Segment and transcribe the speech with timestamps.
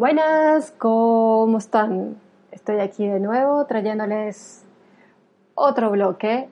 [0.00, 2.16] Buenas, ¿cómo están?
[2.52, 4.64] Estoy aquí de nuevo trayéndoles
[5.54, 6.48] otro bloque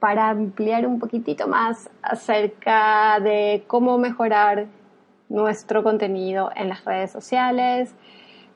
[0.00, 4.66] para ampliar un poquitito más acerca de cómo mejorar
[5.30, 7.94] nuestro contenido en las redes sociales,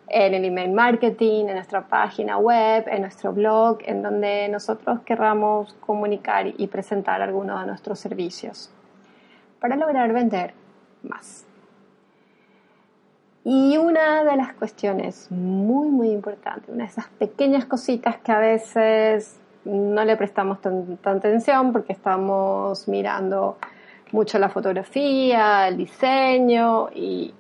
[0.09, 5.73] en el email marketing, en nuestra página web, en nuestro blog, en donde nosotros querramos
[5.81, 8.71] comunicar y presentar algunos de nuestros servicios
[9.59, 10.53] para lograr vender
[11.03, 11.48] más.
[13.45, 18.39] Y una de las cuestiones muy, muy importantes, una de esas pequeñas cositas que a
[18.39, 23.57] veces no le prestamos tanta atención porque estamos mirando
[24.13, 27.35] mucho la fotografía, el diseño y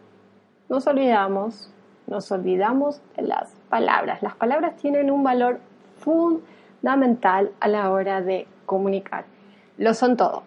[0.68, 1.70] nos olvidamos,
[2.06, 4.22] nos olvidamos de las palabras.
[4.22, 5.60] Las palabras tienen un valor
[5.98, 9.24] fundamental a la hora de comunicar.
[9.78, 10.42] Lo son todo.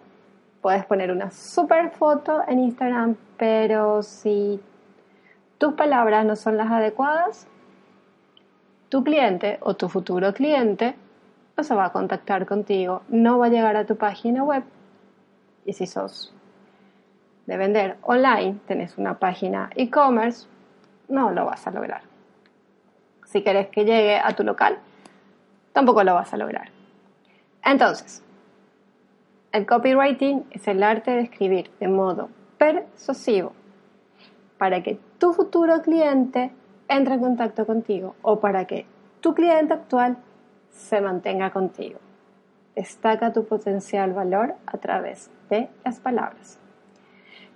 [0.60, 4.60] Puedes poner una super foto en Instagram, pero si
[5.62, 7.46] tus palabras no son las adecuadas,
[8.88, 10.96] tu cliente o tu futuro cliente
[11.56, 14.64] no se va a contactar contigo, no va a llegar a tu página web
[15.64, 16.34] y si sos
[17.46, 20.48] de vender online, tenés una página e-commerce,
[21.06, 22.02] no lo vas a lograr.
[23.26, 24.78] Si querés que llegue a tu local,
[25.72, 26.70] tampoco lo vas a lograr.
[27.62, 28.24] Entonces,
[29.52, 33.52] el copywriting es el arte de escribir de modo persuasivo
[34.62, 36.52] para que tu futuro cliente
[36.86, 38.86] entre en contacto contigo o para que
[39.18, 40.18] tu cliente actual
[40.70, 41.98] se mantenga contigo.
[42.76, 46.60] Destaca tu potencial valor a través de las palabras.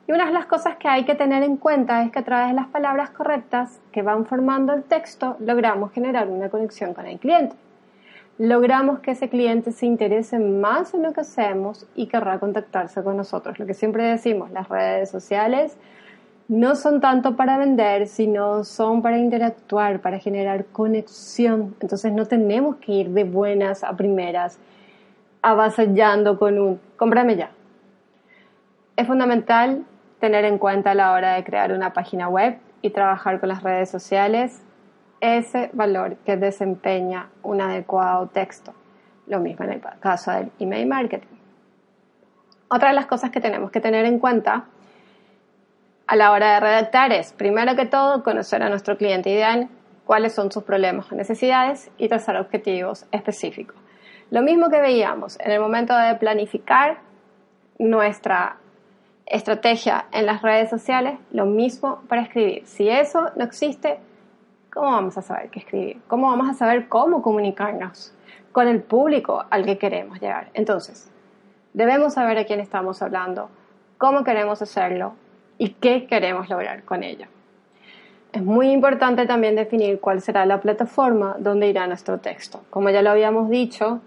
[0.09, 2.49] Y una de las cosas que hay que tener en cuenta es que a través
[2.49, 7.21] de las palabras correctas que van formando el texto logramos generar una conexión con el
[7.21, 7.55] cliente.
[8.37, 13.17] Logramos que ese cliente se interese más en lo que hacemos y querrá contactarse con
[13.17, 13.61] nosotros.
[13.61, 15.79] Lo que siempre decimos, las redes sociales
[16.49, 21.75] no son tanto para vender, sino son para interactuar, para generar conexión.
[21.81, 24.59] Entonces no tenemos que ir de buenas a primeras
[25.43, 27.51] avasallando con un cómprame ya.
[28.97, 29.85] Es fundamental
[30.21, 33.63] tener en cuenta a la hora de crear una página web y trabajar con las
[33.63, 34.63] redes sociales
[35.21, 38.73] ese valor que desempeña un adecuado texto.
[39.27, 41.37] Lo mismo en el caso del email marketing.
[42.69, 44.67] Otra de las cosas que tenemos que tener en cuenta
[46.07, 49.69] a la hora de redactar es, primero que todo, conocer a nuestro cliente ideal,
[50.05, 53.77] cuáles son sus problemas o necesidades y trazar objetivos específicos.
[54.31, 56.99] Lo mismo que veíamos en el momento de planificar
[57.79, 58.59] nuestra
[59.27, 62.65] estrategia en las redes sociales, lo mismo para escribir.
[62.67, 63.99] Si eso no existe,
[64.73, 66.01] ¿cómo vamos a saber qué escribir?
[66.07, 68.15] ¿Cómo vamos a saber cómo comunicarnos
[68.53, 70.51] con el público al que queremos llegar?
[70.55, 71.11] Entonces,
[71.73, 73.51] debemos saber a quién estamos hablando,
[73.99, 75.15] cómo queremos hacerlo
[75.59, 77.27] y qué queremos lograr con ello.
[78.33, 82.61] Es muy importante también definir cuál será la plataforma donde irá nuestro texto.
[82.71, 84.01] Como ya lo habíamos dicho,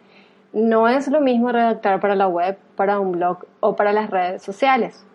[0.53, 4.41] no es lo mismo redactar para la web, para un blog o para las redes
[4.43, 5.05] sociales.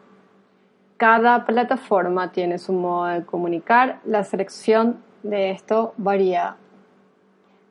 [0.96, 6.56] Cada plataforma tiene su modo de comunicar, la selección de esto varía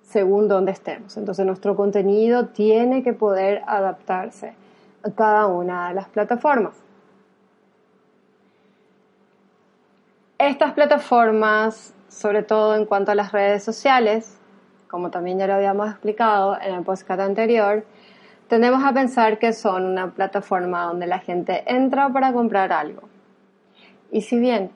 [0.03, 1.17] según donde estemos.
[1.17, 4.53] Entonces nuestro contenido tiene que poder adaptarse
[5.03, 6.82] a cada una de las plataformas.
[10.45, 14.37] Estas plataformas, sobre todo en cuanto a las redes sociales,
[14.89, 17.85] como también ya lo habíamos explicado en el podcast anterior,
[18.49, 23.03] tendemos a pensar que son una plataforma donde la gente entra para comprar algo.
[24.11, 24.71] Y si bien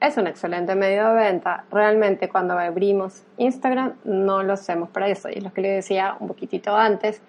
[0.00, 5.28] es un excelente medio de venta, realmente cuando abrimos Instagram no lo hacemos para eso.
[5.28, 7.22] Y es lo que les decía un poquitito antes,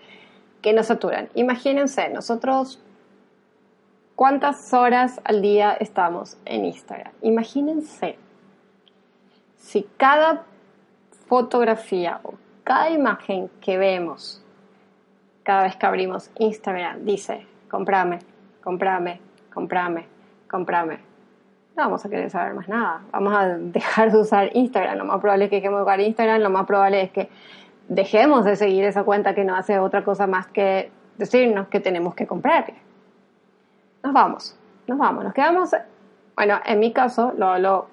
[0.63, 1.29] que nos saturan.
[1.35, 2.81] Imagínense, nosotros
[4.19, 7.13] cuántas horas al día estamos en Instagram.
[7.21, 8.17] Imagínense
[9.55, 10.43] si cada
[11.27, 12.33] fotografía o
[12.65, 14.43] cada imagen que vemos
[15.43, 18.19] cada vez que abrimos Instagram dice, comprame,
[18.61, 19.21] comprame,
[19.53, 20.05] comprame,
[20.51, 20.95] comprame.
[21.77, 23.03] No vamos a querer saber más nada.
[23.13, 24.97] Vamos a dejar de usar Instagram.
[24.97, 26.41] Lo más probable es que dejemos de usar Instagram.
[26.41, 27.29] Lo más probable es que
[27.87, 32.15] dejemos de seguir esa cuenta que no hace otra cosa más que decirnos que tenemos
[32.15, 32.88] que comprarle.
[34.03, 34.57] Nos vamos,
[34.87, 35.23] nos vamos.
[35.23, 35.71] Nos quedamos
[36.35, 37.87] Bueno, en mi caso, lo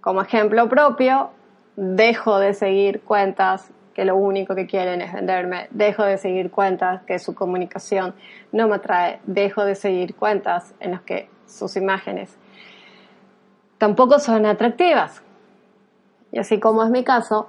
[0.00, 1.30] como ejemplo propio,
[1.74, 7.02] dejo de seguir cuentas que lo único que quieren es venderme, dejo de seguir cuentas
[7.02, 8.14] que su comunicación
[8.52, 12.36] no me atrae, dejo de seguir cuentas en las que sus imágenes
[13.78, 15.22] tampoco son atractivas.
[16.32, 17.48] Y así como es mi caso,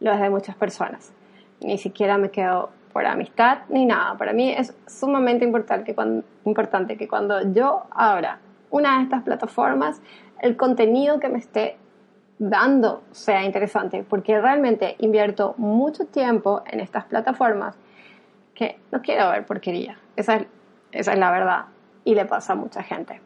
[0.00, 1.12] lo es de muchas personas.
[1.60, 4.16] Ni siquiera me quedo por amistad ni nada.
[4.16, 8.38] Para mí es sumamente importante que cuando, importante que cuando yo abra
[8.70, 10.00] una de estas plataformas,
[10.40, 11.76] el contenido que me esté
[12.38, 17.76] dando sea interesante, porque realmente invierto mucho tiempo en estas plataformas
[18.54, 19.98] que no quiero ver porquería.
[20.14, 20.46] Esa es,
[20.92, 21.64] esa es la verdad
[22.04, 23.20] y le pasa a mucha gente.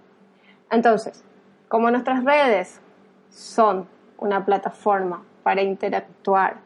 [0.70, 1.22] Entonces,
[1.68, 2.80] como nuestras redes
[3.28, 3.86] son
[4.16, 6.56] una plataforma para interactuar,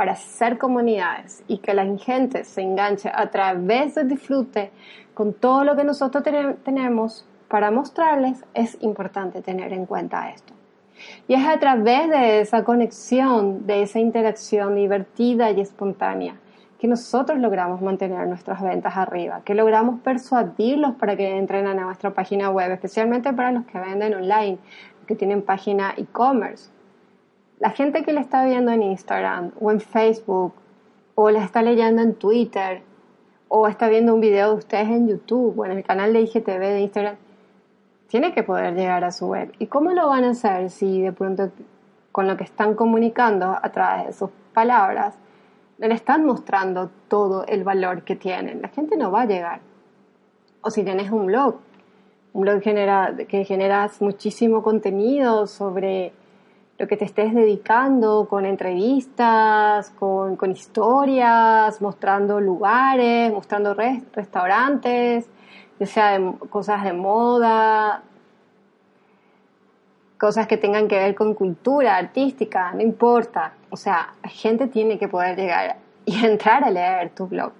[0.00, 4.70] para hacer comunidades y que la gente se enganche a través del disfrute
[5.12, 6.24] con todo lo que nosotros
[6.64, 10.54] tenemos para mostrarles, es importante tener en cuenta esto.
[11.28, 16.36] Y es a través de esa conexión, de esa interacción divertida y espontánea,
[16.78, 22.14] que nosotros logramos mantener nuestras ventas arriba, que logramos persuadirlos para que entren a nuestra
[22.14, 24.56] página web, especialmente para los que venden online,
[25.06, 26.70] que tienen página e-commerce.
[27.60, 30.54] La gente que le está viendo en Instagram o en Facebook
[31.14, 32.82] o la está leyendo en Twitter
[33.48, 36.58] o está viendo un video de ustedes en YouTube o en el canal de IGTV
[36.58, 37.16] de Instagram,
[38.06, 39.52] tiene que poder llegar a su web.
[39.58, 41.50] ¿Y cómo lo van a hacer si de pronto
[42.12, 45.16] con lo que están comunicando a través de sus palabras
[45.76, 48.62] le están mostrando todo el valor que tienen?
[48.62, 49.60] La gente no va a llegar.
[50.62, 51.56] O si tienes un blog,
[52.32, 56.14] un blog genera, que generas muchísimo contenido sobre
[56.80, 65.28] lo que te estés dedicando, con entrevistas, con, con historias, mostrando lugares, mostrando restaurantes,
[65.78, 68.02] ya sea de cosas de moda,
[70.16, 73.52] cosas que tengan que ver con cultura artística, no importa.
[73.68, 77.52] O sea, gente tiene que poder llegar y entrar a leer tu blog.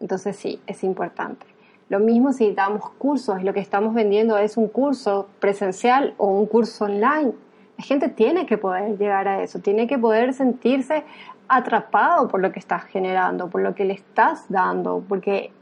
[0.00, 1.46] Entonces sí, es importante.
[1.88, 6.46] Lo mismo si damos cursos, lo que estamos vendiendo es un curso presencial o un
[6.46, 7.32] curso online.
[7.78, 11.04] La gente tiene que poder llegar a eso, tiene que poder sentirse
[11.46, 15.52] atrapado por lo que estás generando, por lo que le estás dando, porque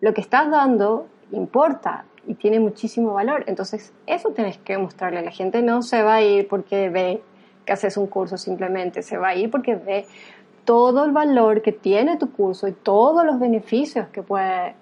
[0.00, 3.44] lo que estás dando importa y tiene muchísimo valor.
[3.46, 5.22] Entonces, eso tienes que mostrarle.
[5.22, 7.22] La gente no se va a ir porque ve
[7.64, 10.06] que haces un curso simplemente, se va a ir porque ve
[10.64, 14.74] todo el valor que tiene tu curso y todos los beneficios que puede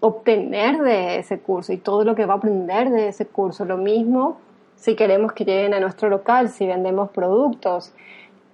[0.00, 3.64] obtener de ese curso y todo lo que va a aprender de ese curso.
[3.64, 4.38] Lo mismo
[4.80, 7.92] si queremos que lleguen a nuestro local, si vendemos productos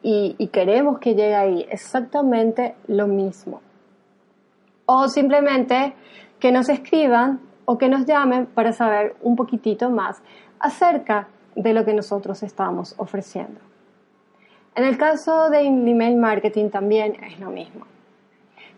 [0.02, 3.60] y, queremos que llegue ahí, exactamente lo mismo
[4.86, 5.94] o simplemente
[6.38, 10.22] que nos escriban o que nos llamen para saber un poquitito más
[10.60, 13.60] acerca de lo que nosotros estamos ofreciendo.
[14.74, 17.86] En el caso de email marketing también es lo mismo.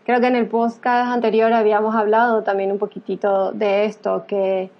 [0.05, 4.71] Creo que en el podcast anterior habíamos hablado también un poquitito de esto, que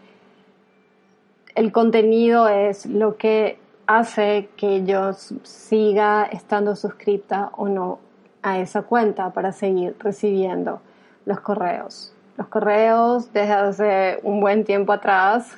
[1.56, 8.00] el contenido es lo que hace que yo siga estando suscripta o no
[8.42, 10.82] a esa cuenta para seguir recibiendo
[11.26, 12.14] los correos.
[12.38, 15.58] Los correos desde hace un buen tiempo atrás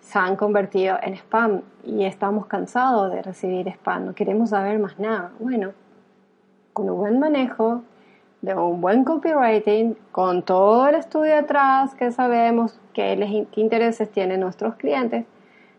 [0.00, 4.98] se han convertido en spam y estamos cansados de recibir spam, no queremos saber más
[4.98, 5.32] nada.
[5.38, 5.72] Bueno,
[6.72, 7.82] con un buen manejo,
[8.42, 14.40] de un buen copywriting, con todo el estudio atrás que sabemos qué, qué intereses tienen
[14.40, 15.24] nuestros clientes,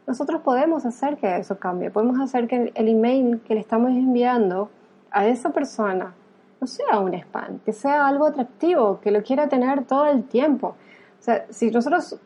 [0.07, 4.69] nosotros podemos hacer que eso cambie, podemos hacer que el email que le estamos enviando
[5.11, 6.15] a esa persona
[6.59, 10.75] no sea un spam, que sea algo atractivo, que lo quiera tener todo el tiempo.
[11.19, 12.19] O sea, si nosotros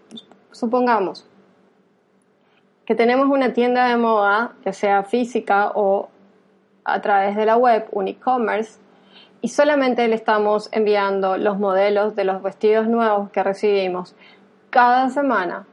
[0.51, 1.27] supongamos
[2.85, 6.09] que tenemos una tienda de moda, ya sea física o
[6.83, 8.79] a través de la web, un e-commerce,
[9.43, 14.15] y solamente le estamos enviando los modelos de los vestidos nuevos que recibimos
[14.69, 15.67] cada semana,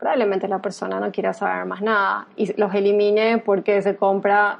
[0.00, 4.58] probablemente la persona no quiera saber más nada y los elimine porque se compra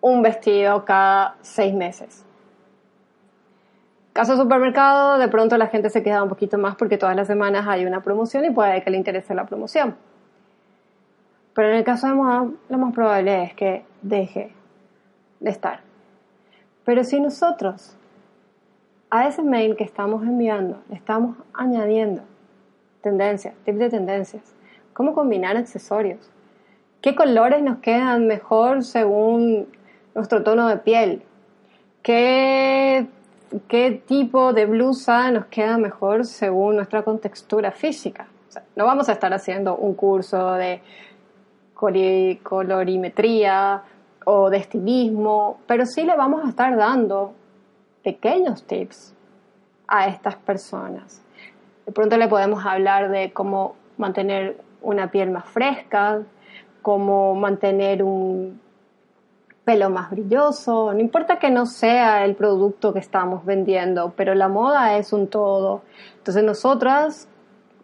[0.00, 2.24] un vestido cada seis meses.
[4.14, 7.66] Caso supermercado, de pronto la gente se queda un poquito más porque todas las semanas
[7.68, 9.94] hay una promoción y puede que le interese la promoción.
[11.52, 14.54] Pero en el caso de moda, lo más probable es que deje
[15.38, 15.91] de estar.
[16.84, 17.96] Pero si nosotros
[19.10, 22.22] a ese mail que estamos enviando le estamos añadiendo
[23.02, 24.54] tendencias, tips de tendencias,
[24.92, 26.30] cómo combinar accesorios,
[27.00, 29.68] qué colores nos quedan mejor según
[30.14, 31.22] nuestro tono de piel,
[32.02, 33.06] qué
[33.68, 38.26] qué tipo de blusa nos queda mejor según nuestra contextura física.
[38.76, 40.82] no vamos a estar haciendo un curso de
[42.42, 43.82] colorimetría
[44.24, 47.32] o de estilismo, pero sí le vamos a estar dando
[48.02, 49.14] pequeños tips
[49.86, 51.22] a estas personas.
[51.86, 56.22] De pronto le podemos hablar de cómo mantener una piel más fresca,
[56.82, 58.60] cómo mantener un
[59.64, 64.48] pelo más brilloso, no importa que no sea el producto que estamos vendiendo, pero la
[64.48, 65.82] moda es un todo.
[66.18, 67.28] Entonces nosotras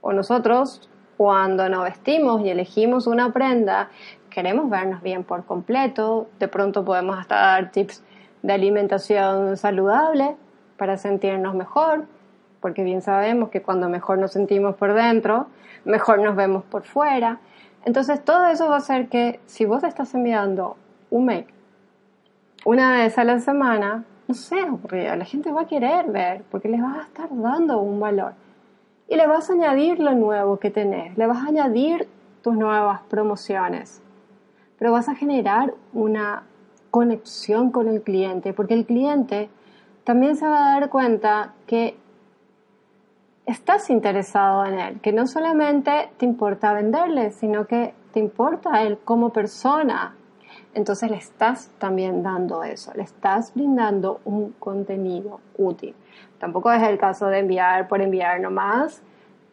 [0.00, 3.90] o nosotros cuando nos vestimos y elegimos una prenda,
[4.30, 8.02] queremos vernos bien por completo, de pronto podemos hasta dar tips
[8.42, 10.36] de alimentación saludable
[10.76, 12.06] para sentirnos mejor,
[12.60, 15.46] porque bien sabemos que cuando mejor nos sentimos por dentro,
[15.84, 17.38] mejor nos vemos por fuera.
[17.84, 20.76] Entonces todo eso va a hacer que si vos estás enviando
[21.10, 21.46] un mail
[22.64, 24.56] una vez a la semana, no sé,
[24.90, 28.34] la gente va a querer ver, porque les vas a estar dando un valor.
[29.08, 32.08] Y le vas a añadir lo nuevo que tenés, le vas a añadir
[32.42, 34.02] tus nuevas promociones,
[34.78, 36.44] pero vas a generar una
[36.90, 39.50] conexión con el cliente, porque el cliente
[40.04, 41.96] también se va a dar cuenta que
[43.44, 48.82] estás interesado en él, que no solamente te importa venderle, sino que te importa a
[48.82, 50.14] él como persona.
[50.74, 55.94] Entonces le estás también dando eso, le estás brindando un contenido útil.
[56.38, 59.02] Tampoco es el caso de enviar por enviar nomás,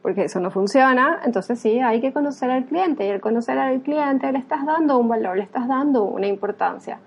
[0.06, 1.22] porque eso no funciona.
[1.26, 5.00] Entonces sí, hay que conocer al cliente y al conocer al cliente le estás dando
[5.00, 7.00] un valor, le estás dando una importancia.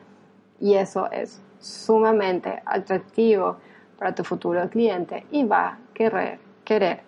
[0.59, 3.59] Y eso es sumamente atractivo
[3.97, 7.03] para tu futuro cliente y va a querer querer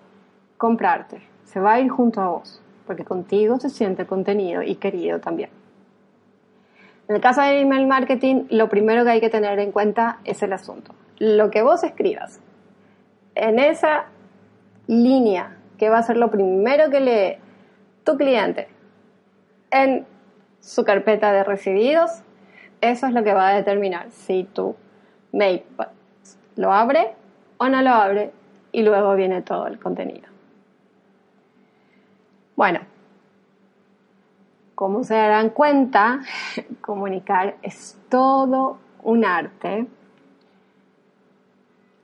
[0.59, 5.19] comprarte, se va a ir junto a vos, porque contigo se siente contenido y querido
[5.19, 5.51] también.
[7.09, 10.41] En el caso de email marketing, lo primero que hay que tener en cuenta es
[10.45, 10.95] el asunto.
[11.19, 12.39] Lo que vos escribas
[13.35, 14.05] en esa
[14.87, 17.39] línea, que va a ser lo primero que lee
[18.05, 18.69] tu cliente
[19.71, 20.07] en
[20.61, 22.23] su carpeta de recibidos,
[22.83, 24.77] eso es lo que va a determinar si tu
[25.33, 25.63] mail
[26.57, 27.15] lo abre
[27.57, 28.31] o no lo abre
[28.73, 30.29] y luego viene todo el contenido.
[32.57, 32.81] Bueno,
[34.75, 36.21] como se darán cuenta,
[36.83, 39.87] comunicar es todo un arte.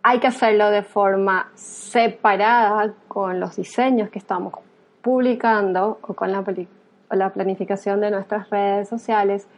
[0.09, 4.55] Hay que hacerlo de forma separada con los diseños que estamos
[5.03, 6.45] publicando o con la,
[7.11, 9.49] la planificación de nuestras redes sociales,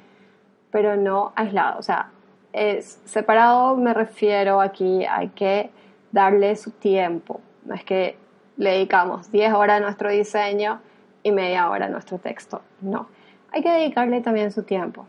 [0.71, 1.79] pero no aislado.
[1.79, 2.13] O sea,
[2.55, 5.69] es separado me refiero aquí a que
[6.13, 7.43] darle su tiempo.
[7.67, 8.17] No es que
[8.57, 10.81] le dedicamos 10 horas a nuestro diseño
[11.23, 12.63] y media hora a nuestro texto.
[12.81, 13.09] No,
[13.53, 15.05] hay que dedicarle también su tiempo.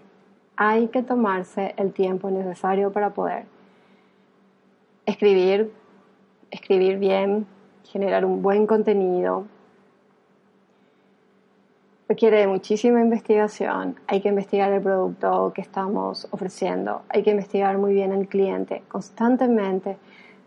[0.58, 3.46] Hay que tomarse el tiempo necesario para poder
[5.10, 5.72] escribir,
[6.52, 7.46] escribir bien,
[7.84, 9.46] generar un buen contenido.
[12.08, 17.94] Requiere muchísima investigación, hay que investigar el producto que estamos ofreciendo, hay que investigar muy
[17.94, 19.98] bien al cliente constantemente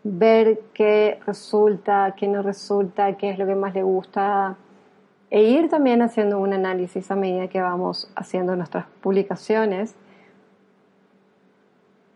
[0.05, 4.57] ver qué resulta, qué no resulta, qué es lo que más le gusta
[5.31, 9.95] e ir también haciendo un análisis a medida que vamos haciendo nuestras publicaciones.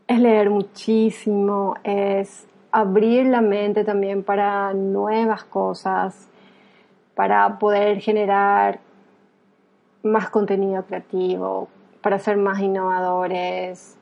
[0.08, 6.28] Es leer muchísimo, es abrir la mente también para nuevas cosas,
[7.14, 8.78] para poder generar
[10.04, 11.68] más contenido creativo,
[12.02, 13.98] para ser más innovadores,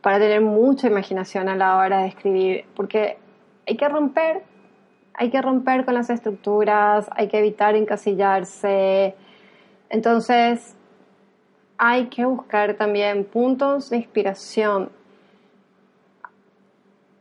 [0.00, 3.18] para tener mucha imaginación a la hora de escribir, porque
[3.66, 4.42] hay que romper,
[5.14, 9.14] hay que romper con las estructuras, hay que evitar encasillarse.
[9.90, 10.74] Entonces,
[11.76, 14.90] hay que buscar también puntos de inspiración,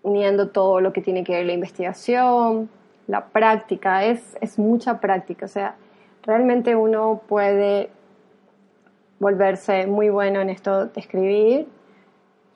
[0.04, 2.70] uniendo todo lo que tiene que ver la investigación,
[3.08, 5.76] la práctica, es, es mucha práctica, o sea,
[6.24, 7.90] realmente uno puede
[9.20, 11.68] volverse muy bueno en esto de escribir.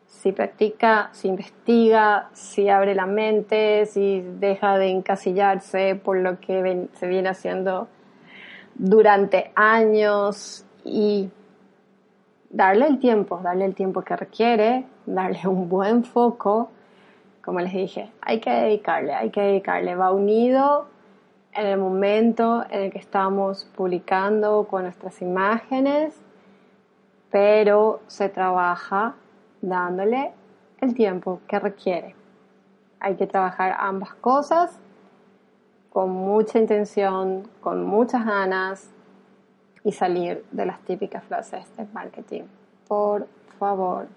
[0.07, 6.87] Si practica, si investiga, si abre la mente, si deja de encasillarse por lo que
[6.93, 7.87] se viene haciendo
[8.75, 11.29] durante años y
[12.49, 16.69] darle el tiempo, darle el tiempo que requiere, darle un buen foco,
[17.45, 20.87] como les dije, hay que dedicarle, hay que dedicarle, va unido
[21.53, 26.19] en el momento en el que estamos publicando con nuestras imágenes,
[27.29, 29.13] pero se trabaja
[29.61, 30.33] dándole
[30.81, 32.15] el tiempo que requiere.
[32.99, 34.79] Hay que trabajar ambas cosas
[35.91, 38.89] con mucha intención, con muchas ganas
[39.83, 42.43] y salir de las típicas frases de marketing.
[42.87, 43.27] Por
[43.59, 44.07] favor,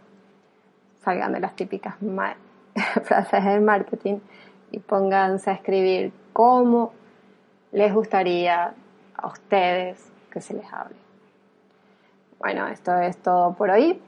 [1.02, 2.00] salgan de las típicas
[3.04, 4.18] frases de marketing
[4.70, 6.92] y pónganse a escribir cómo
[7.72, 8.74] les gustaría
[9.16, 10.96] a ustedes que se les hable.
[12.38, 14.00] Bueno, esto es todo por hoy.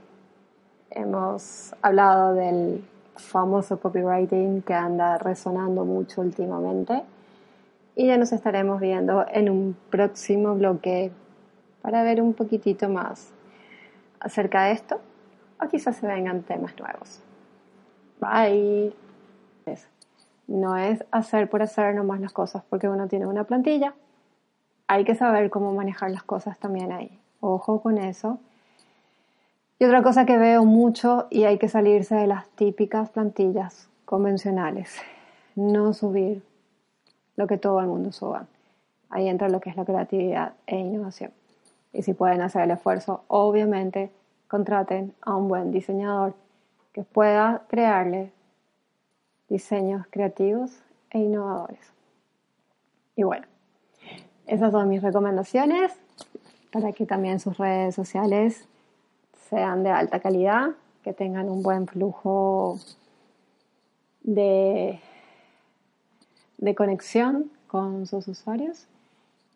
[0.91, 2.85] Hemos hablado del
[3.17, 7.03] famoso copywriting que anda resonando mucho últimamente
[7.95, 11.13] y ya nos estaremos viendo en un próximo bloque
[11.83, 13.31] para ver un poquitito más
[14.21, 15.01] acerca de esto
[15.63, 17.21] o quizás se vengan temas nuevos.
[18.21, 18.93] Bye.
[20.47, 23.95] No es hacer por hacer nomás las cosas porque uno tiene una plantilla.
[24.89, 27.21] Hay que saber cómo manejar las cosas también ahí.
[27.39, 28.41] Ojo con eso.
[29.79, 34.97] Y otra cosa que veo mucho y hay que salirse de las típicas plantillas convencionales.
[35.55, 36.43] No subir
[37.37, 38.47] lo que todo el mundo suba.
[39.09, 41.31] Ahí entra lo que es la creatividad e innovación.
[41.93, 44.11] Y si pueden hacer el esfuerzo, obviamente
[44.49, 46.35] contraten a un buen diseñador
[46.93, 48.33] que pueda crearle
[49.49, 50.71] diseños creativos
[51.11, 51.93] e innovadores.
[53.17, 53.47] Y bueno,
[54.47, 55.93] esas son mis recomendaciones
[56.73, 58.67] para que también sus redes sociales
[59.49, 60.71] sean de alta calidad,
[61.03, 62.79] que tengan un buen flujo
[64.23, 65.01] de,
[66.59, 68.87] de conexión con sus usuarios.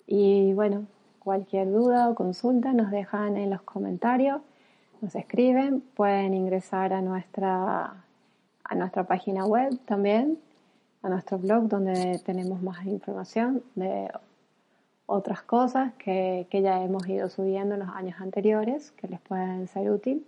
[0.07, 0.87] Y bueno,
[1.21, 4.43] cualquier duda o consulta nos dejan en los comentarios,
[5.05, 8.05] nos escriben, pueden ingresar a nuestra,
[8.65, 10.39] a nuestra página web también,
[11.03, 14.11] a nuestro blog donde tenemos más información de
[15.05, 19.69] otras cosas que, que ya hemos ido subiendo en los años anteriores que les pueden
[19.69, 20.27] ser útil.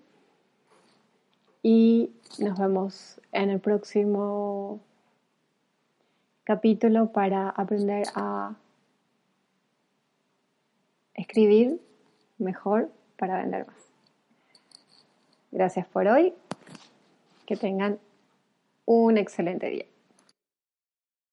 [1.62, 4.80] Y nos vemos en el próximo
[6.44, 8.54] capítulo para aprender a
[11.14, 11.80] escribir
[12.36, 13.85] mejor para vender más.
[15.50, 16.34] Gracias por hoy.
[17.46, 17.98] Que tengan
[18.84, 19.86] un excelente día.